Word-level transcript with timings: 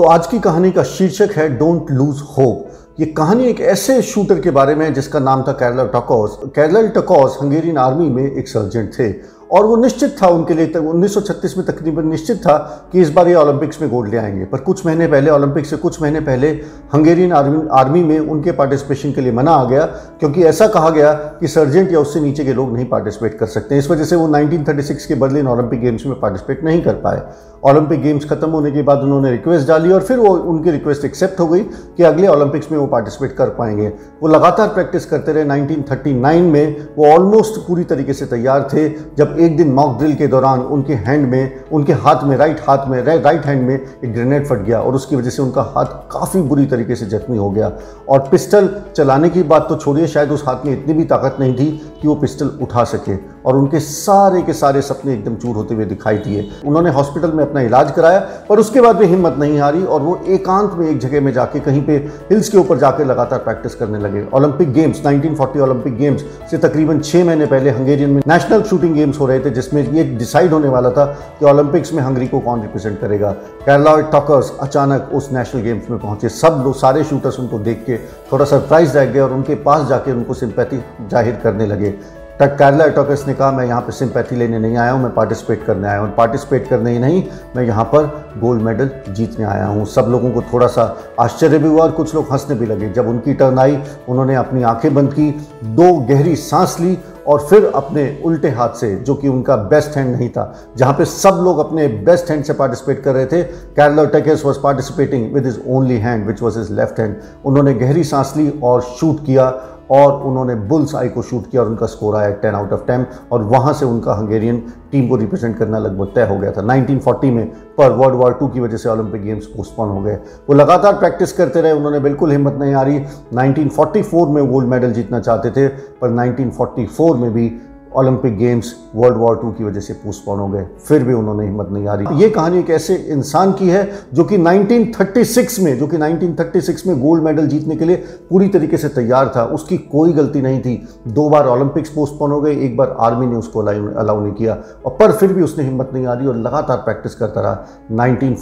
तो 0.00 0.04
आज 0.04 0.26
की 0.26 0.38
कहानी 0.40 0.70
का 0.72 0.82
शीर्षक 0.82 1.32
है 1.36 1.48
डोंट 1.58 1.90
लूज 1.90 2.20
होप 2.36 3.00
ये 3.00 3.06
कहानी 3.06 3.46
एक 3.46 3.60
ऐसे 3.70 4.00
शूटर 4.02 4.40
के 4.40 4.50
बारे 4.50 4.74
में 4.74 4.84
है 4.86 4.92
जिसका 4.94 5.18
नाम 5.18 5.42
था 5.48 5.52
Karoly 5.52 5.86
Takacs 5.86 6.38
Karoly 6.54 6.88
Takacs 6.88 7.36
Hungarian 7.42 7.78
army 7.78 8.08
में 8.08 8.22
एक 8.22 8.48
सर्जेंट 8.48 8.88
थे। 8.98 9.08
और 9.52 9.66
वो 9.66 9.76
निश्चित 9.76 10.16
था 10.22 10.26
उनके 10.26 10.54
लिए, 10.54 10.66
तक 10.66 10.80
1936 10.80 11.56
में 11.56 11.66
तकरीबन 11.66 12.06
निश्चित 12.06 12.36
था 12.36 12.88
कि 12.92 13.00
इस 13.00 13.10
बार 13.10 13.28
ये 13.28 13.34
ओलंपिक्स 13.34 13.82
में 13.82 13.90
गोल्ड 13.90 14.10
ले 14.10 14.16
आएँगे। 14.16 14.44
पर 14.44 14.58
कुछ 14.58 14.86
महीने 14.86 15.06
पहले 15.06 15.30
ओलंपिक्स 15.30 15.70
से 15.70 15.76
कुछ 15.76 16.02
महीने 16.02 16.20
पहले 16.20 16.48
हंगेरियन 16.94 17.32
आर्मी 17.32 17.68
आर्मी 17.72 18.04
में 18.04 18.18
उनके 18.18 18.52
पार्टिसिपेशन 18.52 19.12
के 19.12 19.20
लिए 19.20 19.32
मना 19.32 19.50
आ 19.50 19.64
गया, 19.64 19.86
क्योंकि 20.20 20.44
ऐसा 20.44 20.66
कहा 20.66 20.90
गया 20.90 21.12
कि 21.12 21.48
सर्जेंट 21.48 21.92
या 21.92 22.00
उससे 22.00 22.20
नीचे 22.20 22.44
के 22.44 22.52
लोग 22.52 22.72
नहीं 22.72 22.86
पार्टिसिपेट 22.86 23.38
कर 23.38 23.46
सकते। 23.46 23.78
इस 23.78 23.90
वजह 23.90 24.04
से 24.04 24.16
वो 24.16 24.28
1936 24.28 25.06
के 25.06 25.14
बर्लिन 25.14 25.46
ओलंपिक 25.46 25.80
गेम्स 25.80 26.06
में 26.06 26.20
पार्टिसिपेट 26.20 26.64
नहीं 26.64 26.82
कर 26.82 26.94
पाए। 26.94 27.22
ओलंपिक 27.64 28.02
गेम्स 28.02 28.24
खत्म 28.24 28.50
होने 28.50 28.70
के 28.70 28.82
बाद 28.82 28.98
उन्होंने 28.98 29.30
रिक्वेस्ट 29.30 29.68
डाली 29.68 29.92
और 29.92 30.00
फिर 30.00 30.18
वो 30.18 30.34
उनकी 30.34 30.70
रिक्वेस्ट 30.70 31.04
एक्सेप्ट 31.04 31.40
हो 31.40 31.46
गई 31.46 31.60
कि 31.96 32.02
अगले 32.02 32.28
ओलंपिक्स 32.28 32.72
में 32.72 32.78
वो 32.78 32.86
पार्टिसिपेट 32.86 33.32
कर 33.32 33.48
पाएँगे। 33.48 33.92
वो 34.22 34.28
लगातार 34.28 34.68
प्रैक्टिस 34.68 35.06
करते 35.06 35.32
रहे। 35.32 35.44
1939 35.44 36.42
में 36.42 36.88
वो 36.98 37.06
ऑलमोस्ट 37.06 37.68
पूरी 37.68 37.84
तरीके 37.84 38.12
से 38.12 38.26
तैयार 38.26 38.68
थे। 38.72 38.88
जब 38.88 39.36
एक 39.40 39.56
दिन 39.56 39.72
मॉक 39.72 39.96
ड्रिल 39.98 40.14
के 40.14 40.26
दौरान 40.26 40.60
उनके 40.60 40.94
हैंड 40.94 41.26
में, 41.28 41.60
उनके 41.72 41.92
हाथ 41.94 42.24
में 42.24 42.36
राइट 42.36 42.60
हाथ 42.68 42.86
में 42.88 43.02
राइट 43.02 43.46
हैंड 43.46 43.62
में 43.62 43.74
एक 43.74 44.12
ग्रेनेड 44.12 44.46
फट 44.46 44.58
गया 44.58 44.80
और 44.80 44.94
उसकी 44.94 45.16
वजह 45.16 45.30
से 45.30 45.42
उनका 45.42 45.62
हाथ 45.76 45.86
काफ़ी 46.12 46.42
बुरी 46.42 46.66
तरीके 46.66 46.96
से 46.96 47.06
जख्मी 47.06 47.36
हो 47.36 47.50
गया। 47.50 47.72
और 48.08 48.28
पिस्टल 48.30 48.68
चलाने 48.96 49.28
की 49.30 49.42
बात 49.44 49.66
तो 49.68 49.76
छोड़िए, 49.76 50.06
शायद 50.06 50.30
उस 50.32 50.44
हाथ 50.46 50.66
में 50.66 50.72
इतनी 50.72 50.94
भी 50.94 51.04
ताकत 51.04 51.36
नहीं 51.40 51.54
थी 51.54 51.70
कि 52.02 52.08
वो 52.08 52.14
पिस्टल 52.14 52.50
उठा 52.62 52.84
सके। 52.84 53.16
और 53.46 53.56
उनके 53.56 53.80
सारे 53.80 54.40
के 54.42 54.52
सारे 54.52 54.80
सपने 54.82 55.12
एकदम 55.12 55.34
चूर 55.34 55.54
होते 55.56 55.74
हुए 55.74 55.84
दिखाई 55.84 56.16
दिए। 56.18 56.48
उन्होंने 56.66 56.90
हॉस्पिटल 56.90 57.32
में 57.32 57.44
अपना 57.44 57.60
इलाज 57.60 57.90
कराया 57.90 58.18
पर 58.48 58.58
उसके 58.58 58.80
बाद 58.80 58.96
भी 58.96 59.06
हिम्मत 59.06 59.36
नहीं 59.38 59.58
हारी 59.58 59.82
और 59.84 60.02
वो 60.02 60.18
एकांत 60.28 60.74
में 60.78 60.86
एक 60.88 60.98
जगह 60.98 61.20
में 61.20 61.32
जाके 61.32 61.60
कहीं 61.60 61.82
पे 61.82 61.96
हिल्स 62.30 62.48
के 62.48 62.58
ऊपर 62.58 62.78
जाकर 62.78 63.06
लगातार 63.06 63.38
प्रैक्टिस 63.38 63.74
करने 63.74 63.98
लगे। 63.98 64.26
ओलंपिक 64.34 64.72
गेम्स 64.72 65.02
1940 65.02 65.60
ओलंपिक 65.60 65.96
गेम्स 65.98 66.24
से 66.50 66.58
तकरीबन 66.58 67.00
छः 67.00 67.24
महीने 67.24 67.46
पहले 67.46 67.70
हंगेरियन 67.70 68.10
में 68.10 68.22
नेशनल 68.28 68.62
शूटिंग 68.62 68.94
गेम्स 68.94 69.20
हो 69.20 69.26
रहे 69.30 69.40
थे, 69.40 69.50
जिसमें 69.50 69.82
ये 69.84 70.04
डिसाइड 70.16 70.52
होने 70.52 70.68
वाला 70.68 70.90
था 70.90 71.04
कि 71.38 71.46
ओलंपिक्स 71.46 71.92
में 71.92 72.02
हंगरी 72.02 72.26
को 72.26 72.40
कौन 72.40 72.62
रिप्रेजेंट 72.62 73.00
करेगा। 73.00 73.32
कैरला 73.66 73.96
टॉकर्स 74.10 74.52
अचानक 74.60 75.10
उस 75.14 75.32
नेशनल 75.32 75.62
गेम्स 75.62 75.90
में 75.90 75.98
पहुँचे। 75.98 76.28
सब 76.30 76.62
लोग, 76.64 76.76
सारे 76.76 77.04
शूटर्स 77.04 77.40
उनको 77.40 77.58
देख 77.60 77.84
के 77.86 77.98
थोड़ा 78.32 78.44
सरप्राइज़ 78.44 78.98
रह 78.98 79.04
गए 79.04 79.20
और 79.20 79.32
उनके 79.32 79.54
पास 79.62 79.88
जाके 79.88 80.12
उनको 80.12 80.34
सिंपैथी 80.34 80.82
ज़ाहिर 81.02 81.40
करने 81.42 81.66
लगे। 81.66 81.94
तक 82.40 82.56
कैरला 82.58 82.86
टॉकर्स 82.88 83.26
ने 83.26 83.34
कहा, 83.34 83.50
मैं 83.50 83.64
यहाँ 83.66 83.80
पर 83.80 83.92
सिंपैथी 83.92 84.36
लेने 84.36 84.58
नहीं 84.58 84.76
आया 84.76 84.92
हूँ, 84.92 85.02
मैं 85.02 85.12
पार्टिसिपेट 85.14 85.64
करने 85.64 85.88
आया 85.88 85.98
हूँ। 85.98 86.14
पार्टिसिपेट 86.16 86.68
करने 86.68 86.92
ही 86.92 86.98
नहीं, 86.98 87.22
मैं 87.56 87.64
यहाँ 87.64 87.84
पर 87.84 88.06
गोल्ड 88.40 88.62
मेडल 88.62 88.90
जीतने 89.08 89.44
आया 89.44 89.66
हूँ। 89.66 89.84
सब 89.86 90.06
लोगों 90.10 90.30
को 90.30 90.42
थोड़ा 90.52 90.66
सा 90.66 90.84
आश्चर्य 91.20 91.58
भी 91.58 91.68
हुआ 91.68 91.82
और 91.82 91.90
कुछ 91.92 92.14
लोग 92.14 92.32
हंसने 92.32 92.54
भी 92.56 92.66
लगे। 92.66 92.88
जब 92.90 93.08
उनकी 93.08 93.34
टर्न 93.34 93.58
आई, 93.58 93.78
उन्होंने 94.08 94.34
अपनी 94.34 94.62
आँखें 94.62 94.94
बंद 94.94 95.12
की, 95.12 95.30
दो 95.64 95.92
गहरी 96.08 96.36
सांस 96.38 96.76
ली 96.80 96.98
और 97.26 97.40
फिर 97.40 97.64
अपने 97.66 98.04
उल्टे 98.24 98.48
हाथ 98.50 98.74
से, 98.74 98.94
जो 98.96 99.14
कि 99.14 99.28
उनका 99.28 99.56
बेस्ट 99.56 99.96
हैंड 99.96 100.14
नहीं 100.14 100.28
था, 100.28 100.52
जहाँ 100.76 100.92
पे 100.92 101.04
सब 101.04 101.40
लोग 101.44 101.58
अपने 101.58 101.88
बेस्ट 102.06 102.30
हैंड 102.30 102.44
से 102.44 102.52
पार्टिसिपेट 102.52 103.02
कर 103.04 103.14
रहे 103.14 103.26
थे 103.26 103.42
Karoly 103.42 104.04
Takacs 104.10 104.44
was 104.44 104.58
participating 104.62 105.32
with 105.34 105.46
is 105.46 105.58
only 105.68 105.98
hand 105.98 106.26
which 106.26 106.42
was 106.42 106.58
is 106.60 106.72
left 106.72 107.00
hand 107.00 107.16
उन्होंने 107.44 107.74
गहरी 107.74 108.04
सांस 108.04 108.32
ली 108.36 108.52
और 108.62 108.80
शूट 108.90 109.24
किया 109.26 109.50
और 109.90 110.22
उन्होंने 110.22 110.54
बुल्स 110.54 110.94
आई 110.94 111.08
को 111.08 111.22
शूट 111.22 111.50
किया 111.50 111.62
और 111.62 111.68
उनका 111.68 111.86
स्कोर 111.86 112.16
आया 112.16 112.30
टेन 112.30 112.54
आउट 112.54 112.72
ऑफ़ 112.72 112.86
टेन 112.86 113.06
और 113.32 113.42
वहाँ 113.42 113.72
से 113.72 113.86
उनका 113.86 114.14
हंगेरियन 114.14 114.62
टीम 114.92 115.08
को 115.08 115.16
रिप्रेजेंट 115.16 115.56
करना 115.58 115.78
लगभग 115.78 116.12
तय 116.14 116.26
हो 116.26 116.38
गया 116.38 116.52
था। 116.52 116.62
1940 116.62 117.30
में 117.30 117.46
पर 117.78 117.90
वर्ल्ड 117.90 118.16
वॉर 118.16 118.32
टू 118.32 118.48
की 118.48 118.60
वजह 118.60 118.76
से 118.76 118.88
ओलंपिक 118.88 119.22
गेम्स 119.22 119.46
पोस्टपोन 119.46 119.88
हो 119.88 120.00
गए। 120.00 120.14
वो 120.48 120.54
लगातार 120.54 120.98
प्रैक्टिस 120.98 121.32
करते 121.32 121.60
रहे, 121.60 121.72
उन्होंने 121.72 122.00
बिल्कुल 122.00 122.30
हिम्मत 122.30 122.56
नहीं 122.60 122.74
आ 122.74 122.82
रही 122.82 123.04
1944 123.34 124.28
में 124.28 124.50
गोल्ड 124.52 124.68
मेडल 124.68 124.92
जीतना 124.92 125.20
चाहते 125.20 125.50
थे, 125.50 125.68
पर 125.68 126.10
1944 126.10 127.16
में 127.16 127.32
भी 127.32 127.48
Olympic 127.96 128.36
games 128.38 128.74
world 128.94 129.18
war 129.18 129.36
two 129.36 129.50
की 129.50 129.64
वजह 129.64 129.80
से 129.80 129.92
पोस्टपोन 129.94 130.38
हो 130.38 130.46
गए, 130.48 130.66
फिर 130.86 131.04
भी 131.04 131.14
उन्होंने 131.14 131.44
हिम्मत 131.46 131.68
नहीं 131.72 131.86
हारी। 131.86 132.04
ये 132.14 132.28
कहानी 132.30 132.58
एक 132.58 132.70
ऐसे 132.70 132.94
इंसान 132.94 133.52
की 133.52 133.68
है 133.68 133.88
जो 134.14 134.24
कि 134.24 134.36
1936 134.38 135.58
में, 135.60 135.78
जो 135.78 135.86
कि 135.86 135.96
1936 135.96 136.86
में 136.86 137.00
गोल्ड 137.00 137.22
मेडल 137.24 137.46
जीतने 137.46 137.76
के 137.76 137.84
लिए 137.84 137.96
पूरी 138.30 138.48
तरीके 138.48 138.76
से 138.76 138.88
तैयार 138.90 139.32
था। 139.36 139.44
उसकी 139.50 139.78
कोई 139.78 140.12
गलती 140.12 140.42
नहीं 140.42 140.60
थी। 140.60 140.76
दो 141.08 141.28
बार 141.28 141.46
ओलंपिक्स 141.46 141.90
पोस्टपोन 141.90 142.30
हो 142.30 142.40
गए, 142.40 142.52
एक 142.56 142.76
बार 142.76 142.96
आर्मी 143.00 143.26
ने 143.26 143.36
उसको 143.36 143.60
अलाउ 143.60 144.20
नहीं 144.20 144.32
किया। 144.32 144.58
और 144.86 144.96
पर 145.00 145.12
फिर 145.12 145.32
भी 145.32 145.42
उसने 145.42 145.64
हिम्मत 145.64 145.90
नहीं 145.94 146.06
रही 146.06 146.26
और 146.26 146.36
लगातार 146.36 146.76
प्रैक्टिस 146.78 147.14
करता 147.14 147.40
रहा। 147.40 147.66
नाइनटीन 147.90 148.36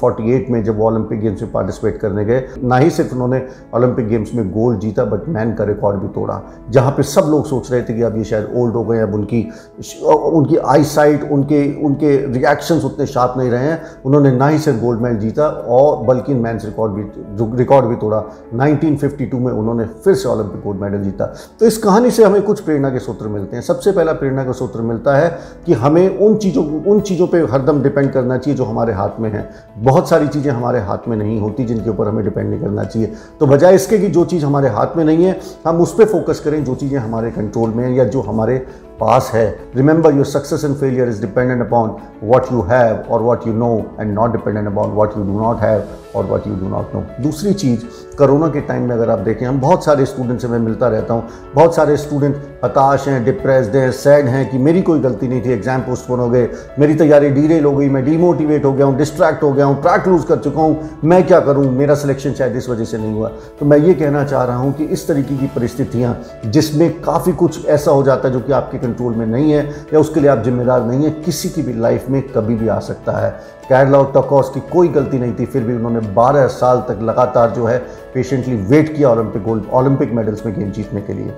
में 0.50 0.62
जब 0.64 0.78
वो 0.78 0.86
ओलंपिक 0.86 1.20
गेम्स 1.20 1.42
में 1.42 1.50
पार्टिसिपेट 1.52 1.98
करने 1.98 2.24
गए, 2.24 2.44
ना 2.58 2.76
ही 2.76 2.90
सिर्फ़ 2.90 3.12
उन्होंने 3.14 3.42
ओलंपिक 3.74 4.08
गेम्स 4.08 4.34
में 4.34 4.50
गोल्ड 4.50 4.80
जीता 4.80 5.04
बट 5.04 5.28
मैन 5.28 5.54
का 5.54 5.64
रिकॉर्ड 5.64 6.00
भी 6.00 6.08
तोड़ा, 6.08 6.40
जहाँ 6.70 6.92
पर 6.92 7.02
सब 7.04 7.28
लोग 7.30 7.46
सोच 7.46 7.70
रहे 7.72 7.82
थे 7.82 7.94
कि 7.94 8.02
अब 8.02 8.16
ये 8.16 8.24
शायद 8.24 8.52
ओल्ड 8.56 8.74
हो 8.74 8.84
गए, 8.84 8.98
अब 8.98 9.14
उनकी 9.14 9.37
उनकी 9.40 10.48
उनकी 10.48 10.56
आई 10.66 10.84
साइट 10.84 11.30
उनके 11.32 11.60
उनके 11.84 12.16
रिएक्शंस 12.32 12.84
उतने 12.84 13.06
शार्प 13.06 13.34
नहीं 13.38 13.50
रहे 13.50 13.64
हैं। 13.64 13.80
उन्होंने 14.06 14.30
ना 14.32 14.48
ही 14.48 14.58
सिर्फ़ 14.58 14.78
गोल्ड 14.80 15.00
मेडल 15.00 15.18
जीता, 15.18 15.46
और 15.46 16.04
बल्कि 16.04 16.34
मैंस 16.34 16.64
रिकॉर्ड 16.64 16.92
भी 16.92 17.56
रिकॉर्ड 17.58 17.86
भी 17.86 17.96
तोड़ा। 17.96 18.22
1952 18.54 19.38
में 19.38 19.52
उन्होंने 19.52 19.84
फिर 20.04 20.14
से 20.14 20.28
ओलंपिक 20.28 20.62
गोल्ड 20.62 20.80
मेडल 20.80 21.02
जीता। 21.02 21.24
तो 21.60 21.66
इस 21.66 21.78
कहानी 21.78 22.10
से 22.10 22.24
हमें 22.24 22.42
कुछ 22.42 22.60
प्रेरणा 22.60 22.90
के 22.90 22.98
सूत्र 22.98 23.28
मिलते 23.28 23.56
हैं। 23.56 23.62
सबसे 23.62 23.92
पहला 23.92 24.12
प्रेरणा 24.12 24.44
का 24.44 24.52
सूत्र 24.52 24.82
मिलता 24.82 25.16
है 25.16 25.28
कि 25.66 25.72
हमें 25.74 26.18
उन 26.18 26.36
चीज़ों 26.36 26.64
उन 26.84 27.00
चीज़ों 27.00 27.26
पर 27.26 27.50
हरदम 27.50 27.82
डिपेंड 27.82 28.12
करना 28.12 28.38
चाहिए 28.38 28.56
जो 28.56 28.64
हमारे 28.64 28.92
हाथ 28.92 29.20
में 29.20 29.30
है। 29.30 29.48
बहुत 29.78 30.08
सारी 30.08 30.28
चीज़ें 30.28 30.50
हमारे 30.52 30.80
हाथ 30.80 31.08
में 31.08 31.16
नहीं 31.16 31.40
होती 31.40 31.64
जिनके 31.64 31.90
ऊपर 31.90 32.08
हमें 32.08 32.24
डिपेंड 32.24 32.48
नहीं 32.50 32.60
करना 32.60 32.84
चाहिए। 32.84 33.12
तो 33.40 33.46
बजाय 33.46 33.74
इसके 33.74 33.98
कि 33.98 34.08
जो 34.08 34.24
चीज़ 34.24 34.44
हमारे 34.44 34.68
हाथ 34.68 34.96
में 34.96 35.04
नहीं 35.04 35.24
है, 35.24 35.38
हम 35.66 35.80
उस 35.80 35.94
पर 35.94 36.04
फोकस 36.04 36.40
करें 36.40 36.64
जो 36.64 36.74
चीज़ें 36.74 36.98
हमारे 36.98 37.30
कंट्रोल 37.30 37.70
में 37.70 37.84
हैं 37.84 37.92
या 37.96 38.04
जो 38.04 38.20
हमारे 38.20 38.56
पास 39.00 39.30
है। 39.34 39.46
Remember 39.76 40.14
your 40.14 40.24
success 40.26 40.64
and 40.64 40.74
failure 40.76 41.08
is 41.08 41.20
dependent 41.20 41.66
upon 41.66 41.96
what 42.22 42.52
you 42.52 42.60
have 42.70 43.12
और 43.12 43.22
what 43.22 43.46
you 43.46 43.52
know 43.54 43.70
and 44.00 44.12
not 44.12 44.32
dependent 44.32 44.66
upon 44.66 44.90
what 44.92 45.16
you 45.16 45.22
do 45.24 45.40
not 45.40 45.60
have 45.60 45.82
और 46.16 46.24
what 46.26 46.46
you 46.46 46.54
do 46.54 46.68
not 46.68 46.94
know 46.94 47.04
दूसरी 47.20 47.52
चीज़, 47.54 47.80
कोरोना 48.18 48.46
के 48.48 48.60
टाइम 48.60 48.82
में 48.82 48.94
अगर 48.94 49.10
आप 49.10 49.18
देखें, 49.20 49.46
हम 49.46 49.60
बहुत 49.60 49.84
सारे 49.84 50.04
स्टूडेंट 50.06 50.40
से 50.40 50.48
मैं 50.48 50.58
मिलता 50.58 50.88
रहता 50.88 51.14
हूँ। 51.14 51.28
बहुत 51.54 51.74
सारे 51.74 51.96
स्टूडेंट 51.96 52.36
हताश 52.64 53.06
हैं 53.08 53.24
डिप्रेस्ड 53.24 53.76
हैं 53.76 53.90
सैड 53.92 54.26
हैं 54.26 54.48
कि 54.50 54.58
मेरी 54.58 54.82
कोई 54.82 55.00
गलती 55.00 55.28
नहीं 55.28 55.40
थी 55.42 55.52
एग्ज़ाम 55.52 55.80
पोस्टपोन 55.82 56.20
हो 56.20 56.28
गए, 56.30 56.48
मेरी 56.78 56.94
तैयारी 56.94 57.30
डीरेल 57.30 57.64
हो 57.64 57.72
गई, 57.72 57.88
मैं 57.88 58.04
डीमोटिवेट 58.04 58.64
हो 58.64 58.72
गया 58.72 58.86
हूँ 58.86 58.96
डिस्ट्रैक्ट 58.98 59.42
हो 59.42 59.52
गया 59.52 59.66
हूँ 59.66 59.80
ट्रैक 59.82 60.08
लूज 60.08 60.24
कर 60.24 60.38
चुका 60.38 60.62
हूँ। 60.62 61.00
मैं 61.04 61.22
क्या 61.26 61.40
करूँ? 61.40 61.64
मेरा 61.72 61.94
सिलेक्शन 61.94 62.32
शायद 62.32 62.56
इस 62.56 62.68
वजह 62.68 62.84
से 62.84 62.98
नहीं 62.98 63.12
हुआ। 63.12 63.28
तो 63.60 63.66
मैं 63.66 63.78
ये 63.78 63.94
कहना 63.94 64.24
चाह 64.24 64.44
रहा 64.44 64.56
हूँ 64.56 64.72
कि 64.72 64.84
इस 64.86 65.06
तरीके 65.08 65.36
की 65.36 65.46
परिस्थितियाँ, 65.54 66.16
जिसमें 66.46 67.00
काफ़ी 67.02 67.32
कुछ 67.34 67.66
ऐसा 67.66 67.90
हो 67.90 68.02
जाता 68.02 68.28
है 68.28 68.34
जो 68.34 68.40
कि 68.40 68.52
आपके 68.52 68.78
कंट्रोल 68.78 69.14
में 69.14 69.26
नहीं 69.26 69.52
है 69.52 69.64
या 69.92 70.00
उसके 70.00 70.20
लिए 70.20 70.30
आप 70.30 70.42
जिम्मेदार 70.44 70.84
नहीं 70.84 71.04
है, 71.04 71.10
किसी 71.22 71.48
की 71.48 71.62
भी 71.62 71.72
लाइफ 71.80 72.08
में 72.10 72.20
कभी 72.28 72.54
भी 72.54 72.68
आ 72.68 72.78
सकता 72.80 73.12
है। 73.18 73.30
कैरला 73.68 73.98
और 73.98 74.12
टकॉस 74.14 74.50
की 74.50 74.60
कोई 74.70 74.88
गलती 74.88 75.18
नहीं 75.18 75.34
थी, 75.34 75.46
फिर 75.46 75.62
भी 75.62 75.74
उन्होंने 75.74 76.00
12 76.14 76.46
साल 76.48 76.80
तक 76.88 77.02
लगातार 77.02 77.50
जो 77.50 77.64
है 77.66 77.78
पेशेंटली 78.14 78.56
वेट 78.66 78.96
किया 78.96 79.10
ओलंपिक 79.10 79.42
गोल्ड 79.42 79.64
ओलंपिक 79.72 80.12
मेडल्स 80.12 80.44
में 80.46 80.54
गेम 80.54 80.70
जीतने 80.70 81.00
के 81.00 81.12
लिए। 81.12 81.32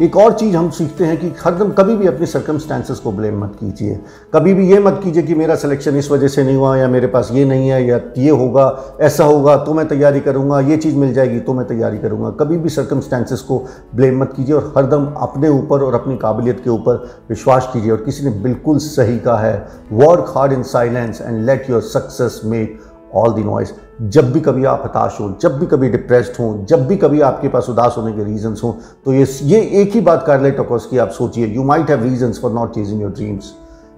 एक 0.00 0.16
और 0.16 0.32
चीज़ 0.32 0.56
हम 0.56 0.68
सीखते 0.70 1.04
हैं 1.04 1.16
कि 1.16 1.28
हरदम 1.40 1.70
कभी 1.70 1.94
भी 1.96 2.06
अपने 2.06 2.26
सर्कमस्टांसेस 2.26 2.98
को 2.98 3.10
ब्लेम 3.12 3.38
मत 3.40 3.56
कीजिए। 3.60 3.98
कभी 4.34 4.54
भी 4.54 4.68
ये 4.70 4.78
मत 4.78 5.00
कीजिए 5.04 5.22
कि 5.22 5.34
मेरा 5.34 5.54
सिलेक्शन 5.54 5.96
इस 5.96 6.10
वजह 6.10 6.28
से 6.28 6.44
नहीं 6.44 6.56
हुआ 6.56 6.76
या 6.76 6.86
मेरे 6.88 7.06
पास 7.06 7.28
ये 7.32 7.44
नहीं 7.44 7.68
है 7.68 7.82
या 7.86 8.00
ये 8.18 8.30
होगा, 8.30 8.96
ऐसा 9.00 9.24
होगा 9.24 9.56
तो 9.56 9.74
मैं 9.74 9.86
तैयारी 9.88 10.20
करूँगा, 10.20 10.60
ये 10.60 10.76
चीज़ 10.76 10.96
मिल 10.96 11.12
जाएगी 11.14 11.40
तो 11.40 11.54
मैं 11.54 11.66
तैयारी 11.66 11.98
करूँगा। 11.98 12.30
कभी 12.40 12.56
भी 12.56 12.68
सर्कमस्टांसेस 12.68 13.40
को 13.40 13.58
ब्लेम 13.94 14.20
मत 14.22 14.32
कीजिए 14.36 14.54
और 14.54 14.72
हरदम 14.76 15.04
अपने 15.18 15.48
ऊपर 15.48 15.82
और 15.82 15.94
अपनी 15.94 16.16
काबिलियत 16.16 16.60
के 16.64 16.70
ऊपर 16.70 17.04
विश्वास 17.28 17.70
कीजिए। 17.72 17.90
और 17.90 18.02
किसी 18.04 18.24
ने 18.24 18.30
बिल्कुल 18.42 18.78
सही 18.80 19.18
कहा 19.18 19.38
है 19.38 19.66
work 19.92 20.32
hard 20.36 20.52
in 20.52 20.62
silence 20.64 21.20
and 21.20 21.44
let 21.46 21.70
your 21.70 21.82
success 21.82 22.40
make 22.44 22.80
all 23.14 23.32
the 23.32 23.44
noise 23.44 23.72
जब 24.02 24.32
भी 24.32 24.40
कभी 24.40 24.64
आप 24.64 24.82
हताश 24.84 25.16
हो, 25.20 25.30
जब 25.42 25.58
भी 25.58 25.66
कभी 25.66 25.88
डिप्रेस्ड 25.88 26.40
हो, 26.40 26.64
जब 26.68 26.86
भी 26.86 26.96
कभी 26.96 27.20
आपके 27.20 27.48
पास 27.48 27.66
उदास 27.70 27.94
होने 27.98 28.12
के 28.12 28.24
रीजंस 28.24 28.60
हो 28.64 28.76
तो 29.04 29.12
ये 29.12 29.26
ये 29.42 29.60
एक 29.82 29.94
ही 29.94 30.00
बात 30.00 30.24
कर 30.26 30.40
ले 30.40 30.50
टकोस 30.50 30.86
की 30.86 30.98
आप 30.98 31.10
सोचिए 31.10 31.46
you 31.46 31.64
might 31.64 31.90
have 31.90 32.02
reasons 32.02 32.40
for 32.42 32.52
not 32.52 32.74
chasing 32.74 33.02
your 33.02 33.10
dreams 33.10 33.52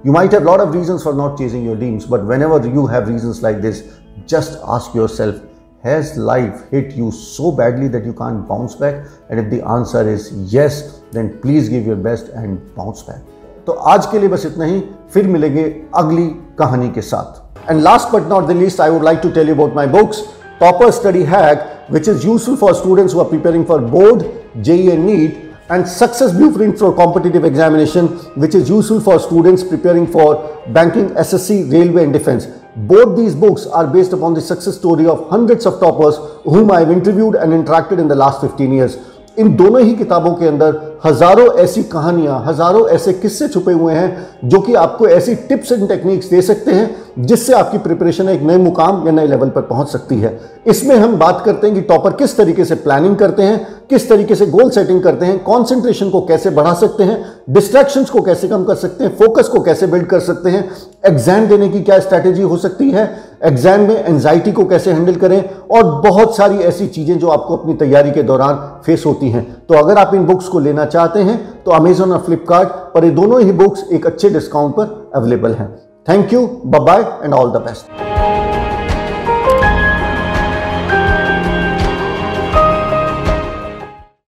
you 0.07 0.13
might 0.13 0.35
have 0.35 0.45
lot 0.45 0.61
of 0.61 0.73
reasons 0.77 1.05
for 1.05 1.15
not 1.15 1.39
chasing 1.39 1.67
your 1.67 1.77
dreams 1.77 2.07
but 2.11 2.21
whenever 2.43 2.67
you 2.67 2.87
have 2.87 3.09
reasons 3.09 3.41
like 3.43 3.61
this 3.61 3.83
just 4.29 4.61
ask 4.69 4.97
yourself 5.09 5.43
has 5.85 6.13
life 6.21 6.69
hit 6.73 6.93
you 6.97 7.11
so 7.11 7.53
badly 7.53 7.89
that 7.89 8.07
you 8.07 8.13
can 8.13 8.41
bounce 8.49 8.77
back 8.81 9.05
and 9.31 9.41
if 9.41 9.55
the 9.55 9.63
answer 9.67 10.09
is 10.09 10.29
yes 10.57 10.83
then 11.15 11.29
please 11.43 11.71
give 11.71 11.89
your 11.89 11.99
best 11.99 12.37
and 12.37 12.59
bounce 12.77 13.05
back 13.09 13.33
तो 13.67 13.73
आज 13.73 14.07
के 14.07 14.19
लिए 14.19 14.29
बस 14.29 14.47
इतना 14.47 14.65
ही, 14.65 14.83
फिर 15.11 15.29
मिलेंगे 15.29 15.65
अगली 15.95 16.27
कहानी 16.59 16.89
के 16.91 17.01
साथ। 17.01 17.44
And 17.69 17.83
last 17.83 18.13
but 18.13 18.27
not 18.27 18.43
the 18.47 18.55
least, 18.55 18.79
I 18.79 18.91
would 18.91 19.03
like 19.03 19.23
to 19.23 19.33
tell 19.33 19.47
you 19.47 19.53
about 19.53 19.75
my 19.75 19.87
books, 19.87 20.23
Topper 20.59 20.93
Study 20.93 21.25
Hack, 21.25 21.89
which 21.89 22.09
is 22.09 22.25
useful 22.25 22.57
for 22.57 22.75
students 22.75 23.13
who 23.13 23.21
are 23.21 23.29
preparing 23.29 23.65
for 23.65 23.81
board, 23.81 24.23
JE 24.63 24.91
and 24.91 25.07
NEET, 25.07 25.45
and 25.71 25.89
Success 25.89 26.33
Blueprint 26.33 26.79
for 26.79 26.95
competitive 26.95 27.45
examination, 27.45 28.09
which 28.37 28.55
is 28.55 28.69
useful 28.69 29.01
for 29.01 29.19
students 29.19 29.65
preparing 29.65 30.07
for 30.07 30.63
banking, 30.69 31.09
SSC, 31.11 31.73
railway 31.73 32.05
and 32.05 32.13
defense. 32.13 32.47
Both 32.77 33.17
these 33.17 33.35
books 33.35 33.67
are 33.67 33.87
based 33.87 34.13
upon 34.13 34.35
the 34.35 34.43
success 34.43 34.77
story 34.77 35.07
of 35.07 35.31
hundreds 35.31 35.65
of 35.65 35.81
toppers 35.81 36.17
whom 36.43 36.71
I 36.71 36.81
have 36.81 36.91
interviewed 36.91 37.35
and 37.35 37.53
interacted 37.53 37.99
in 37.99 38.09
the 38.09 38.15
last 38.15 38.43
15 38.43 38.73
years. 38.73 38.97
इन 39.37 39.55
दोनों 39.57 39.81
ही 39.83 39.95
किताबों 39.95 40.33
के 40.35 40.47
अंदर 40.47 40.81
हज़ारों 41.05 41.47
ऐसी 41.59 41.83
कहानियाँ, 41.85 42.43
हज़ारों 42.47 42.87
ऐसे 42.89 43.13
किस्से 43.13 43.49
छुपे 43.49 43.73
हुए 43.73 43.95
हैं 43.95 44.49
जो 44.49 44.61
कि 44.61 44.75
आपको 44.75 45.07
ऐसी 45.09 45.35
टिप्स 45.49 45.73
एंड 45.73 45.89
टेक्निक्स 45.89 46.31
दे 46.31 46.43
सकते 46.43 46.73
हैं 46.73 47.05
जिससे 47.19 47.53
आपकी 47.53 47.79
प्रिपरेशन 47.79 48.29
एक 48.29 48.43
नए 48.43 48.57
मुकाम 48.59 49.07
या 49.07 49.13
नए 49.13 49.27
लेवल 49.27 49.49
पर 49.49 49.63
पहुँच 49.63 49.89
सकती 49.89 50.17
है। 50.21 50.39
इसमें 50.67 50.95
हम 50.97 51.17
बात 51.19 51.43
करते 51.45 51.67
हैं 51.67 51.75
कि 51.77 51.83
टॉपर 51.83 52.13
किस 52.13 52.37
तरीके 52.37 52.65
से 52.65 52.75
प्लानिंग 52.77 53.17
करते 53.17 53.43
हैं, 53.43 53.67
किस 53.91 54.09
तरीके 54.09 54.35
से 54.35 54.47
गोल 54.47 54.71
सेटिंग 54.71 55.03
करते 55.03 55.27
हैं, 55.27 55.39
कॉन्सेंट्रेशन 55.45 56.11
को 56.11 56.21
कैसे 56.21 56.51
बढ़ा 56.51 56.73
सकते 56.75 57.05
हैं, 57.05 57.25
डिस्ट्रैक्शंस 57.51 58.11
को 58.11 58.23
कैसे 58.23 58.49
कम 58.49 58.65
कर 58.65 58.75
सकते 58.77 59.05
हैं, 59.05 59.17
फोकस 59.17 59.49
को 59.49 59.61
कैसे 59.61 59.87
बिल्ड 59.87 60.07
कर 60.07 60.21
सकते 60.21 60.51
हैं, 60.51 60.69
एग्ज़ाम 61.07 61.47
देने 61.47 61.69
की 61.69 61.81
क्या 61.81 61.99
स्ट्रैटेजी 61.99 62.43
हो 62.43 62.57
सकती 62.57 62.91
है 62.91 63.07
एग्ज़ाम 63.43 63.81
में 63.81 63.95
एंजाइटी 63.97 64.53
को 64.53 64.65
कैसे 64.65 64.93
हैंडल 64.93 65.15
करें 65.17 65.39
और 65.71 65.85
बहुत 66.03 66.37
सारी 66.37 66.59
ऐसी 66.65 66.87
चीज़ें 66.89 67.19
जो 67.19 67.29
आपको 67.29 67.57
अपनी 67.57 67.75
तैयारी 67.75 68.11
के 68.11 68.23
दौरान 68.23 68.57
फेस 68.87 69.07
होती 69.07 69.31
हैं। 69.31 69.45
तो 69.69 69.75
अगर 69.75 69.99
आप 69.99 70.15
इन 70.15 70.27
बुक्स 70.27 70.49
को 70.49 70.59
लेना 70.61 70.85
चाहते 70.87 71.23
हैं 71.23 71.39
तो 71.65 71.71
अमेजोन 71.73 72.13
और 72.13 72.23
फ्लिपकार्ट 72.23 72.69
पर 72.95 73.05
ये 73.05 73.11
दोनों 73.13 73.43
ही 73.43 73.53
बुक्स 73.55 73.85
एक 73.93 74.07
अच्छे 74.07 74.31
डिस्काउंट 74.31 74.75
पर 74.77 75.13
अवेलेबल 75.15 75.55
हैं। 75.55 75.75
Thank 76.09 76.33
you 76.33 76.47
bye 76.67 77.03
and 77.25 77.35
all 77.35 77.51
the 77.51 77.63
best 77.63 78.14